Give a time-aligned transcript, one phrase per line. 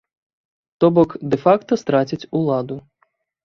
[0.83, 2.83] То-бок, дэ-факта страціць уладу.